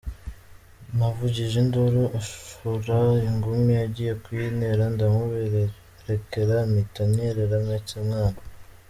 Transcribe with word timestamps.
Navugije 0.97 1.55
induru 1.63 2.03
ashora 2.19 2.99
ingumi 3.29 3.73
agiye 3.85 4.13
kuyintera 4.23 4.83
ndamubererekera 4.93 6.55
mpita 6.69 7.01
nyerera 7.13 7.57
mpetse 7.67 7.93
umwana. 8.03 8.39